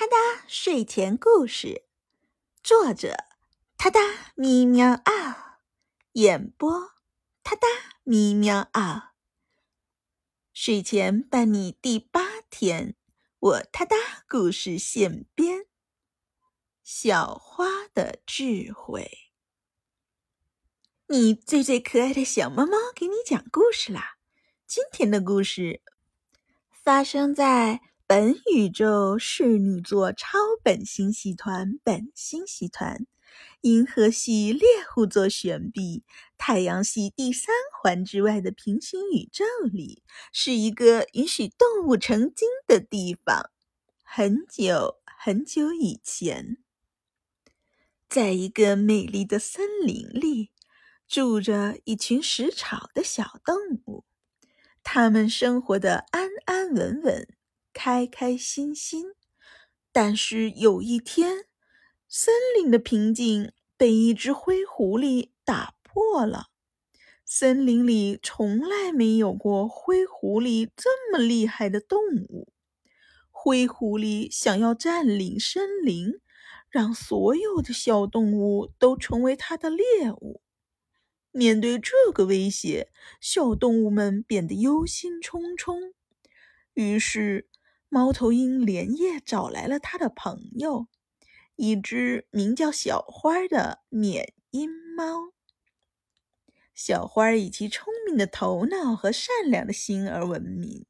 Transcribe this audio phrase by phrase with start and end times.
[0.00, 0.16] 哒哒
[0.48, 1.84] 睡前故事，
[2.62, 3.14] 作者：
[3.76, 4.00] 哒哒
[4.34, 5.58] 咪喵嗷，
[6.12, 6.92] 演播：
[7.42, 7.68] 哒哒
[8.04, 9.12] 咪喵嗷。
[10.54, 12.96] 睡前伴你第八天，
[13.40, 13.94] 我哒哒
[14.26, 15.66] 故事现编。
[16.82, 19.30] 小花的智慧，
[21.08, 24.16] 你最最可爱的小猫猫给你讲故事啦！
[24.66, 25.82] 今天的故事
[26.70, 27.89] 发生在。
[28.10, 33.06] 本宇宙侍女座超本星系团本星系团，
[33.60, 36.02] 银河系猎户座旋臂，
[36.36, 43.48] 太阳系第三环之外的平行宇宙里，是一个允许动物成精的地方。
[44.02, 46.56] 很久很久以前，
[48.08, 50.50] 在一个美丽的森林里，
[51.06, 53.54] 住着一群食草的小动
[53.86, 54.04] 物，
[54.82, 57.28] 它们生活的安安稳稳。
[57.72, 59.06] 开开心心，
[59.92, 61.46] 但是有一天，
[62.08, 66.48] 森林的平静被一只灰狐狸打破了。
[67.24, 72.52] 森林里从来没有过灰狐狸这么厉害的动物。
[73.30, 76.20] 灰狐狸想要占领森林，
[76.68, 80.42] 让所有的小动物都成为它的猎物。
[81.30, 82.90] 面对这个威胁，
[83.20, 85.92] 小动物们变得忧心忡忡。
[86.74, 87.46] 于是。
[87.92, 90.86] 猫头鹰连夜找来了他的朋友，
[91.56, 95.32] 一只名叫小花的缅因猫。
[96.72, 100.86] 小花以其聪明的头脑和善良的心而闻名。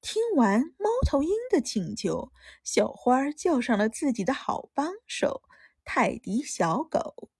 [0.00, 2.32] 听完猫头鹰的请求，
[2.64, 5.42] 小花叫上了自己的好帮手
[5.84, 7.30] 泰迪小狗，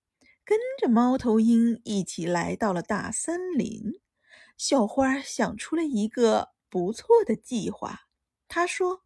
[0.44, 4.00] 跟着猫头鹰一起来到了大森林。
[4.56, 8.02] 小花想出了一个不错的计划。
[8.52, 9.04] 他说：“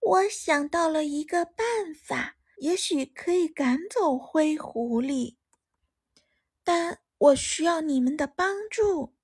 [0.00, 5.36] 我想到了一个办法，也许可以赶走灰狐狸，
[6.64, 9.14] 但我需要你们的帮助。”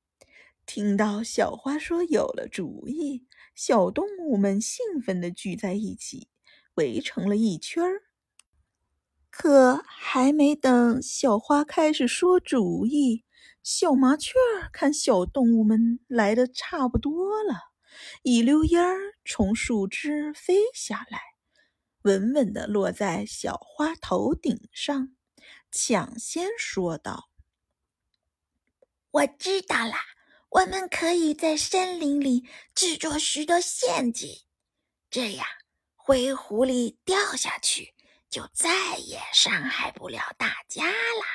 [0.66, 6.28] 听到小花说有了主意，小动物们兴奋地聚在一起，
[6.74, 8.02] 围成了一圈儿。
[9.30, 13.24] 可还没等小花开始说主意，
[13.62, 14.34] 小麻雀
[14.72, 17.75] 看小动物们来的差不多了。
[18.22, 21.20] 一溜烟儿从树枝飞下来，
[22.02, 25.16] 稳稳地落在小花头顶上，
[25.70, 27.30] 抢先说道
[29.10, 30.00] ：“我知道啦，
[30.50, 34.30] 我们可以在森林里制作许多陷阱，
[35.10, 35.46] 这样
[35.94, 37.94] 灰狐狸掉下去
[38.28, 41.26] 就再也伤害不了大家啦。”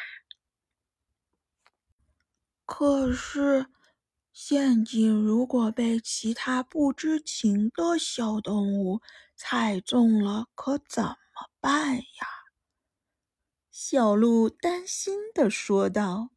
[2.66, 3.68] 可是。
[4.44, 9.00] 陷阱如果被其他不知情的小动物
[9.36, 11.16] 踩中了，可怎么
[11.60, 12.04] 办呀？
[13.70, 16.32] 小鹿担心地说道：“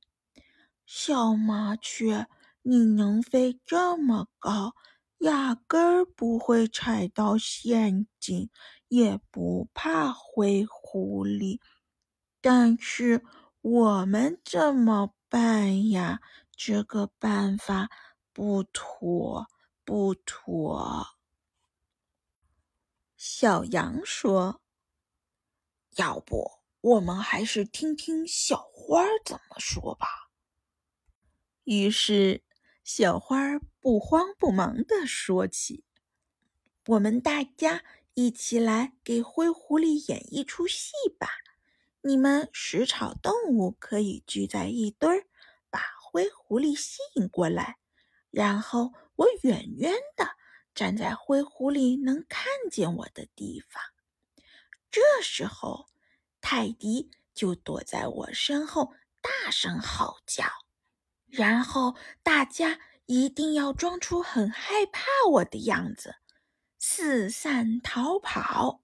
[0.84, 2.26] 小麻雀，
[2.60, 4.74] 你能飞这么高，
[5.20, 8.50] 压根儿不会踩到陷阱，
[8.88, 11.58] 也不怕灰狐狸。
[12.42, 13.24] 但是
[13.62, 16.20] 我们怎么办呀？”
[16.56, 17.90] 这个办法
[18.32, 19.46] 不妥，
[19.84, 21.06] 不妥。
[23.16, 24.60] 小羊说
[25.96, 30.30] ：“要不我们还是听听小花怎么说吧。”
[31.64, 32.42] 于是，
[32.84, 35.84] 小花不慌不忙地说起
[36.86, 37.82] ：“我们大家
[38.14, 41.28] 一起来给灰狐狸演一出戏吧！
[42.02, 45.26] 你们食草动物可以聚在一堆儿。”
[46.14, 47.78] 灰狐狸吸引过来，
[48.30, 50.24] 然后我远远的
[50.72, 53.82] 站在灰狐狸能看见我的地方。
[54.92, 55.88] 这时候，
[56.40, 60.44] 泰迪就躲在我身后，大声吼叫。
[61.26, 66.14] 然后大家一定要装出很害怕我的样子，
[66.78, 68.82] 四散逃跑，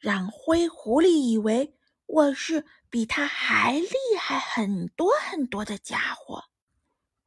[0.00, 1.76] 让灰狐狸以为。
[2.12, 6.42] 我是比他还厉害很多很多的家伙，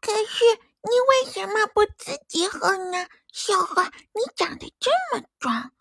[0.02, 0.44] 可是
[0.82, 3.08] 你为什么不自己喝呢？
[3.32, 5.72] 小花，你长得这么壮。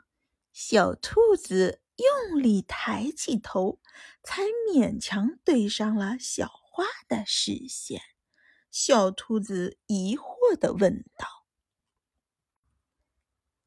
[0.53, 3.81] 小兔子用力抬起头，
[4.23, 8.01] 才勉强对上了小花的视线。
[8.71, 11.45] 小兔子疑惑地问道：“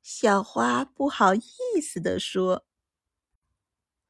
[0.01, 1.41] 小花不好意
[1.81, 2.65] 思地说。”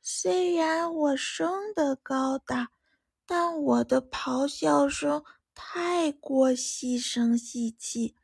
[0.08, 2.70] 虽然我生得高大，
[3.26, 5.24] 但我的咆哮声
[5.56, 8.16] 太过细声细气。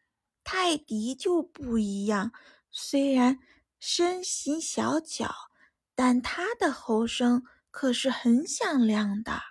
[0.43, 2.33] 泰迪就不一样，
[2.69, 3.39] 虽然
[3.79, 5.33] 身形小巧，
[5.95, 7.41] 但它的吼声
[7.71, 9.41] 可是很响亮的。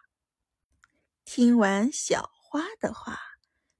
[1.25, 3.19] 听完小花的话，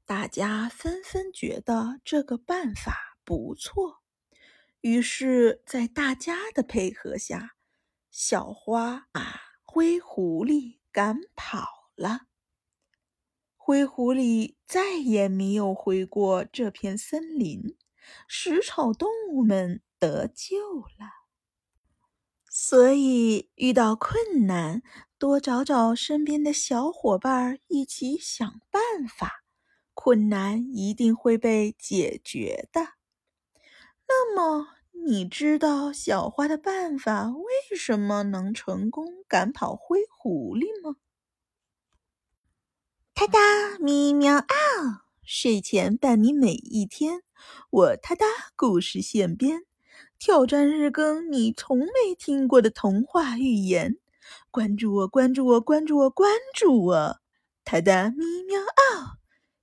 [0.05, 4.01] 大家纷纷觉得这个办法不错。
[4.81, 7.53] 于是，在大家的配合下，
[8.11, 12.23] 小花把灰狐狸赶跑了。
[13.57, 17.77] 灰狐狸再也没有回过这片森林，
[18.27, 21.21] 食草动物们得救了。
[22.49, 24.83] 所以，遇到困难，
[25.17, 29.45] 多找找身边的小伙伴一起想办法，
[29.95, 32.95] 困难一定会被解决的。
[34.09, 34.67] 那么，
[35.07, 40.97] 你知道小花的办法为什么能成功赶跑灰狐狸吗？
[43.15, 47.23] 哒哒咪喵嗷，睡前伴你每一天。
[47.71, 49.65] 我哒哒故事现编，
[50.19, 53.97] 挑战日更你从没听过的童话寓言。
[54.51, 57.21] 关注我，关注我，关注我，关注我！
[57.65, 59.19] 哒哒咪喵嗷，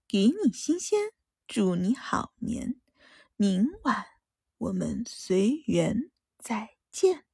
[0.07, 1.11] 给你新鲜，
[1.47, 2.75] 祝你好眠。
[3.37, 4.16] 明晚。
[4.57, 7.26] 我们随缘再见。